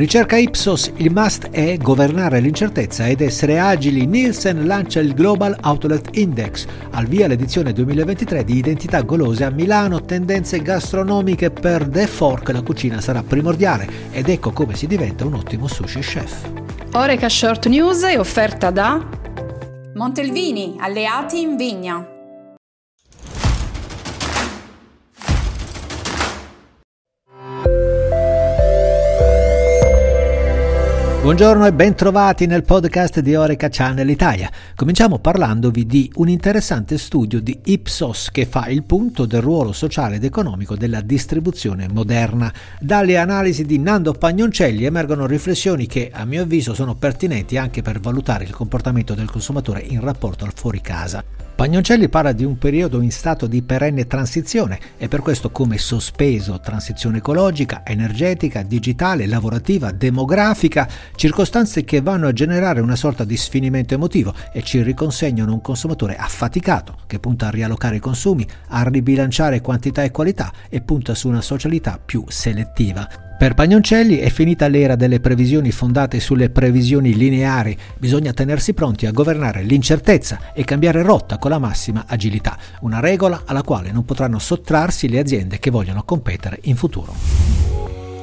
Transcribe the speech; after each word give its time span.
Ricerca 0.00 0.38
Ipsos, 0.38 0.92
il 0.96 1.12
must 1.12 1.50
è 1.50 1.76
governare 1.76 2.40
l'incertezza 2.40 3.06
ed 3.06 3.20
essere 3.20 3.58
agili. 3.58 4.06
Nielsen 4.06 4.66
lancia 4.66 4.98
il 4.98 5.12
Global 5.12 5.54
Outlet 5.60 6.16
Index, 6.16 6.64
al 6.92 7.04
via 7.04 7.26
l'edizione 7.26 7.74
2023 7.74 8.42
di 8.42 8.56
Identità 8.56 9.02
Golose 9.02 9.44
a 9.44 9.50
Milano, 9.50 10.02
tendenze 10.02 10.62
gastronomiche 10.62 11.50
per 11.50 11.86
The 11.86 12.06
Fork, 12.06 12.48
la 12.48 12.62
cucina 12.62 13.02
sarà 13.02 13.22
primordiale 13.22 13.86
ed 14.10 14.30
ecco 14.30 14.52
come 14.52 14.74
si 14.74 14.86
diventa 14.86 15.26
un 15.26 15.34
ottimo 15.34 15.66
sushi 15.66 16.00
chef. 16.00 16.50
Oreca 16.92 17.28
Short 17.28 17.66
News 17.66 18.02
è 18.02 18.18
offerta 18.18 18.70
da 18.70 19.06
Montelvini, 19.92 20.76
alleati 20.78 21.42
in 21.42 21.56
vigna. 21.56 22.09
Buongiorno 31.30 31.64
e 31.64 31.72
bentrovati 31.72 32.46
nel 32.46 32.64
podcast 32.64 33.20
di 33.20 33.36
Oreca 33.36 33.68
Channel 33.70 34.10
Italia. 34.10 34.50
Cominciamo 34.74 35.20
parlandovi 35.20 35.86
di 35.86 36.10
un 36.16 36.28
interessante 36.28 36.98
studio 36.98 37.40
di 37.40 37.56
Ipsos 37.66 38.32
che 38.32 38.46
fa 38.46 38.66
il 38.66 38.82
punto 38.82 39.26
del 39.26 39.40
ruolo 39.40 39.70
sociale 39.70 40.16
ed 40.16 40.24
economico 40.24 40.74
della 40.74 41.00
distribuzione 41.00 41.86
moderna. 41.88 42.52
Dalle 42.80 43.16
analisi 43.16 43.64
di 43.64 43.78
Nando 43.78 44.12
Pagnoncelli 44.12 44.84
emergono 44.84 45.26
riflessioni 45.26 45.86
che 45.86 46.10
a 46.12 46.24
mio 46.24 46.42
avviso 46.42 46.74
sono 46.74 46.96
pertinenti 46.96 47.56
anche 47.56 47.80
per 47.80 48.00
valutare 48.00 48.42
il 48.42 48.50
comportamento 48.50 49.14
del 49.14 49.30
consumatore 49.30 49.82
in 49.82 50.00
rapporto 50.00 50.44
al 50.44 50.52
fuori 50.52 50.80
casa. 50.80 51.22
Pagnoncelli 51.60 52.08
parla 52.08 52.32
di 52.32 52.42
un 52.42 52.56
periodo 52.56 53.02
in 53.02 53.12
stato 53.12 53.46
di 53.46 53.60
perenne 53.60 54.06
transizione 54.06 54.80
e 54.96 55.08
per 55.08 55.20
questo 55.20 55.50
come 55.50 55.76
sospeso 55.76 56.58
transizione 56.58 57.18
ecologica, 57.18 57.82
energetica, 57.84 58.62
digitale, 58.62 59.26
lavorativa, 59.26 59.92
demografica, 59.92 60.88
circostanze 61.20 61.84
che 61.84 62.00
vanno 62.00 62.28
a 62.28 62.32
generare 62.32 62.80
una 62.80 62.96
sorta 62.96 63.24
di 63.24 63.36
sfinimento 63.36 63.92
emotivo 63.92 64.32
e 64.54 64.62
ci 64.62 64.80
riconsegnano 64.80 65.52
un 65.52 65.60
consumatore 65.60 66.16
affaticato 66.16 66.96
che 67.06 67.18
punta 67.18 67.48
a 67.48 67.50
riallocare 67.50 67.96
i 67.96 68.00
consumi, 68.00 68.46
a 68.68 68.88
ribilanciare 68.88 69.60
quantità 69.60 70.02
e 70.02 70.12
qualità 70.12 70.50
e 70.70 70.80
punta 70.80 71.14
su 71.14 71.28
una 71.28 71.42
socialità 71.42 72.00
più 72.02 72.24
selettiva. 72.28 73.06
Per 73.38 73.52
Pagnoncelli 73.52 74.16
è 74.16 74.30
finita 74.30 74.66
l'era 74.66 74.96
delle 74.96 75.20
previsioni 75.20 75.70
fondate 75.72 76.20
sulle 76.20 76.48
previsioni 76.48 77.14
lineari, 77.14 77.76
bisogna 77.98 78.32
tenersi 78.32 78.72
pronti 78.72 79.04
a 79.04 79.12
governare 79.12 79.62
l'incertezza 79.62 80.54
e 80.54 80.64
cambiare 80.64 81.02
rotta 81.02 81.36
con 81.36 81.50
la 81.50 81.58
massima 81.58 82.06
agilità, 82.06 82.56
una 82.80 83.00
regola 83.00 83.42
alla 83.44 83.62
quale 83.62 83.92
non 83.92 84.06
potranno 84.06 84.38
sottrarsi 84.38 85.06
le 85.06 85.18
aziende 85.18 85.58
che 85.58 85.70
vogliono 85.70 86.02
competere 86.02 86.60
in 86.62 86.76
futuro. 86.76 87.69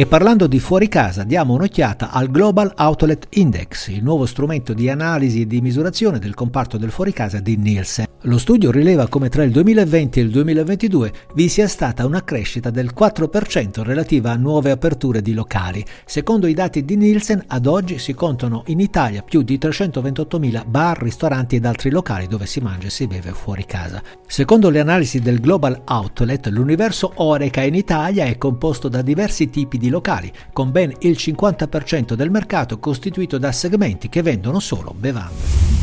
E 0.00 0.06
parlando 0.06 0.46
di 0.46 0.60
fuori 0.60 0.88
casa, 0.88 1.24
diamo 1.24 1.52
un'occhiata 1.52 2.10
al 2.10 2.30
Global 2.30 2.72
Outlet 2.74 3.26
Index, 3.32 3.88
il 3.88 4.02
nuovo 4.02 4.24
strumento 4.24 4.72
di 4.72 4.88
analisi 4.88 5.42
e 5.42 5.46
di 5.46 5.60
misurazione 5.60 6.18
del 6.18 6.32
comparto 6.32 6.78
del 6.78 6.90
fuori 6.90 7.12
casa 7.12 7.38
di 7.38 7.56
Nielsen. 7.58 8.09
Lo 8.24 8.36
studio 8.36 8.70
rileva 8.70 9.08
come 9.08 9.30
tra 9.30 9.44
il 9.44 9.50
2020 9.50 10.20
e 10.20 10.22
il 10.22 10.30
2022 10.30 11.12
vi 11.32 11.48
sia 11.48 11.66
stata 11.66 12.04
una 12.04 12.22
crescita 12.22 12.68
del 12.68 12.92
4% 12.94 13.80
relativa 13.80 14.30
a 14.30 14.36
nuove 14.36 14.70
aperture 14.70 15.22
di 15.22 15.32
locali. 15.32 15.82
Secondo 16.04 16.46
i 16.46 16.52
dati 16.52 16.84
di 16.84 16.96
Nielsen, 16.96 17.42
ad 17.46 17.64
oggi 17.64 17.98
si 17.98 18.12
contano 18.12 18.64
in 18.66 18.78
Italia 18.78 19.22
più 19.22 19.40
di 19.40 19.56
328.000 19.56 20.66
bar, 20.66 21.00
ristoranti 21.00 21.56
ed 21.56 21.64
altri 21.64 21.88
locali 21.88 22.26
dove 22.26 22.44
si 22.44 22.60
mangia 22.60 22.88
e 22.88 22.90
si 22.90 23.06
beve 23.06 23.32
fuori 23.32 23.64
casa. 23.64 24.02
Secondo 24.26 24.68
le 24.68 24.80
analisi 24.80 25.20
del 25.20 25.40
Global 25.40 25.80
Outlet, 25.86 26.48
l'universo 26.48 27.12
Oreca 27.14 27.62
in 27.62 27.74
Italia 27.74 28.26
è 28.26 28.36
composto 28.36 28.88
da 28.88 29.00
diversi 29.00 29.48
tipi 29.48 29.78
di 29.78 29.88
locali, 29.88 30.30
con 30.52 30.70
ben 30.70 30.92
il 30.98 31.12
50% 31.12 32.12
del 32.12 32.30
mercato 32.30 32.78
costituito 32.78 33.38
da 33.38 33.50
segmenti 33.50 34.10
che 34.10 34.20
vendono 34.20 34.60
solo 34.60 34.94
bevande. 34.94 35.79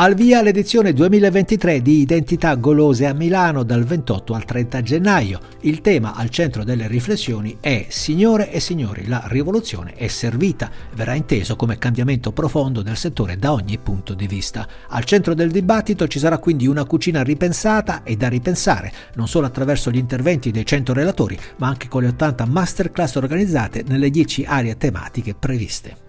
Al 0.00 0.14
via 0.14 0.40
l'edizione 0.40 0.94
2023 0.94 1.82
di 1.82 2.00
Identità 2.00 2.54
Golose 2.54 3.04
a 3.04 3.12
Milano 3.12 3.64
dal 3.64 3.84
28 3.84 4.32
al 4.32 4.46
30 4.46 4.80
gennaio. 4.80 5.40
Il 5.60 5.82
tema 5.82 6.14
al 6.14 6.30
centro 6.30 6.64
delle 6.64 6.86
riflessioni 6.86 7.58
è 7.60 7.84
Signore 7.90 8.50
e 8.50 8.60
signori, 8.60 9.06
la 9.06 9.24
rivoluzione 9.26 9.92
è 9.92 10.08
servita. 10.08 10.70
Verrà 10.94 11.12
inteso 11.12 11.54
come 11.54 11.76
cambiamento 11.76 12.32
profondo 12.32 12.80
del 12.80 12.96
settore 12.96 13.36
da 13.36 13.52
ogni 13.52 13.76
punto 13.76 14.14
di 14.14 14.26
vista. 14.26 14.66
Al 14.88 15.04
centro 15.04 15.34
del 15.34 15.50
dibattito 15.50 16.08
ci 16.08 16.18
sarà 16.18 16.38
quindi 16.38 16.66
una 16.66 16.86
cucina 16.86 17.22
ripensata 17.22 18.02
e 18.02 18.16
da 18.16 18.28
ripensare, 18.28 18.90
non 19.16 19.28
solo 19.28 19.44
attraverso 19.44 19.90
gli 19.90 19.98
interventi 19.98 20.50
dei 20.50 20.64
100 20.64 20.94
relatori, 20.94 21.38
ma 21.58 21.68
anche 21.68 21.88
con 21.88 22.00
le 22.00 22.08
80 22.08 22.46
masterclass 22.46 23.16
organizzate 23.16 23.84
nelle 23.86 24.08
10 24.08 24.46
aree 24.46 24.78
tematiche 24.78 25.34
previste. 25.34 26.08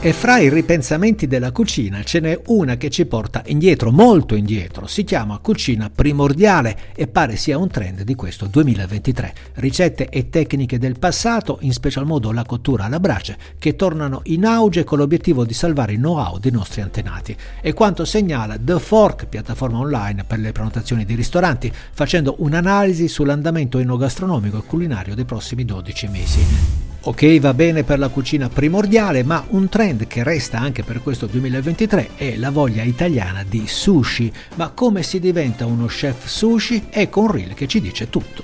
E 0.00 0.12
fra 0.12 0.38
i 0.38 0.48
ripensamenti 0.48 1.26
della 1.26 1.50
cucina 1.50 2.04
ce 2.04 2.20
n'è 2.20 2.40
una 2.46 2.76
che 2.76 2.88
ci 2.88 3.04
porta 3.04 3.42
indietro, 3.46 3.90
molto 3.90 4.36
indietro. 4.36 4.86
Si 4.86 5.02
chiama 5.02 5.38
cucina 5.38 5.90
primordiale 5.92 6.94
e 6.94 7.08
pare 7.08 7.34
sia 7.34 7.58
un 7.58 7.66
trend 7.66 8.02
di 8.02 8.14
questo 8.14 8.46
2023. 8.46 9.34
Ricette 9.54 10.08
e 10.08 10.28
tecniche 10.30 10.78
del 10.78 11.00
passato, 11.00 11.58
in 11.62 11.72
special 11.72 12.06
modo 12.06 12.30
la 12.30 12.44
cottura 12.44 12.84
alla 12.84 13.00
brace, 13.00 13.36
che 13.58 13.74
tornano 13.74 14.20
in 14.26 14.46
auge 14.46 14.84
con 14.84 14.98
l'obiettivo 14.98 15.44
di 15.44 15.52
salvare 15.52 15.94
il 15.94 15.98
know-how 15.98 16.38
dei 16.38 16.52
nostri 16.52 16.80
antenati. 16.80 17.36
E 17.60 17.72
quanto 17.72 18.04
segnala 18.04 18.56
The 18.56 18.78
Fork, 18.78 19.26
piattaforma 19.26 19.78
online 19.78 20.22
per 20.22 20.38
le 20.38 20.52
prenotazioni 20.52 21.04
di 21.04 21.16
ristoranti, 21.16 21.72
facendo 21.90 22.36
un'analisi 22.38 23.08
sull'andamento 23.08 23.80
enogastronomico 23.80 24.58
e 24.58 24.64
culinario 24.64 25.16
dei 25.16 25.24
prossimi 25.24 25.64
12 25.64 26.06
mesi. 26.06 26.87
Ok, 27.08 27.40
va 27.40 27.54
bene 27.54 27.84
per 27.84 27.98
la 27.98 28.08
cucina 28.08 28.50
primordiale, 28.50 29.22
ma 29.22 29.42
un 29.48 29.70
trend 29.70 30.06
che 30.06 30.22
resta 30.22 30.58
anche 30.58 30.82
per 30.82 31.02
questo 31.02 31.24
2023 31.24 32.10
è 32.16 32.36
la 32.36 32.50
voglia 32.50 32.82
italiana 32.82 33.44
di 33.48 33.66
sushi. 33.66 34.30
Ma 34.56 34.72
come 34.74 35.02
si 35.02 35.18
diventa 35.18 35.64
uno 35.64 35.86
chef 35.86 36.26
sushi? 36.26 36.88
Ecco 36.90 37.22
un 37.22 37.30
reel 37.30 37.54
che 37.54 37.66
ci 37.66 37.80
dice 37.80 38.10
tutto. 38.10 38.42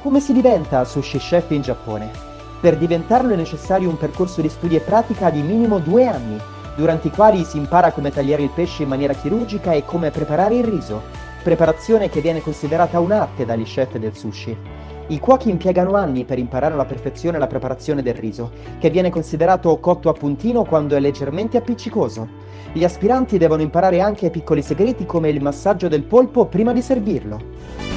Come 0.00 0.20
si 0.20 0.32
diventa 0.32 0.82
sushi 0.86 1.18
chef 1.18 1.50
in 1.50 1.60
Giappone? 1.60 2.08
Per 2.58 2.78
diventarlo 2.78 3.34
è 3.34 3.36
necessario 3.36 3.90
un 3.90 3.98
percorso 3.98 4.40
di 4.40 4.48
studio 4.48 4.78
e 4.78 4.80
pratica 4.80 5.28
di 5.28 5.42
minimo 5.42 5.78
due 5.78 6.06
anni, 6.06 6.40
durante 6.74 7.08
i 7.08 7.10
quali 7.10 7.44
si 7.44 7.58
impara 7.58 7.92
come 7.92 8.10
tagliare 8.10 8.44
il 8.44 8.50
pesce 8.54 8.84
in 8.84 8.88
maniera 8.88 9.12
chirurgica 9.12 9.72
e 9.72 9.84
come 9.84 10.10
preparare 10.10 10.54
il 10.54 10.64
riso, 10.64 11.02
preparazione 11.42 12.08
che 12.08 12.22
viene 12.22 12.40
considerata 12.40 12.98
un'arte 12.98 13.44
dagli 13.44 13.64
chef 13.64 13.98
del 13.98 14.16
sushi. 14.16 14.81
I 15.08 15.18
cuochi 15.18 15.50
impiegano 15.50 15.94
anni 15.94 16.24
per 16.24 16.38
imparare 16.38 16.74
alla 16.74 16.84
perfezione 16.84 17.38
la 17.38 17.46
preparazione 17.46 18.02
del 18.02 18.14
riso, 18.14 18.52
che 18.78 18.88
viene 18.88 19.10
considerato 19.10 19.78
cotto 19.78 20.08
a 20.08 20.12
puntino 20.12 20.64
quando 20.64 20.96
è 20.96 21.00
leggermente 21.00 21.56
appiccicoso. 21.56 22.28
Gli 22.72 22.84
aspiranti 22.84 23.36
devono 23.36 23.62
imparare 23.62 24.00
anche 24.00 24.30
piccoli 24.30 24.62
segreti 24.62 25.04
come 25.04 25.28
il 25.28 25.42
massaggio 25.42 25.88
del 25.88 26.04
polpo 26.04 26.46
prima 26.46 26.72
di 26.72 26.80
servirlo. 26.80 27.91